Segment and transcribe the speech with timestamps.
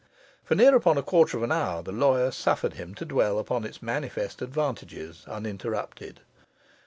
[0.43, 3.63] For near upon a quarter of an hour the lawyer suffered him to dwell upon
[3.63, 6.21] its manifest advantages uninterrupted.